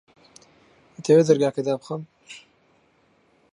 دەتەوێت 0.93 1.25
دەرگاکە 1.27 1.61
دابخەم؟ 1.67 2.01